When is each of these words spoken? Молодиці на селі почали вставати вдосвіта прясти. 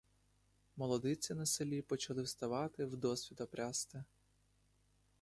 Молодиці 0.75 1.33
на 1.33 1.45
селі 1.45 1.81
почали 1.81 2.21
вставати 2.23 2.85
вдосвіта 2.85 3.45
прясти. 3.45 4.03